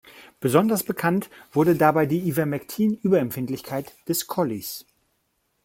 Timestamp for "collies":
4.25-4.87